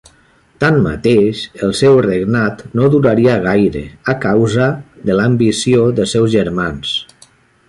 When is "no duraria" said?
2.79-3.35